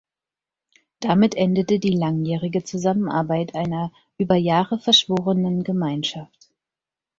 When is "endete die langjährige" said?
1.35-2.63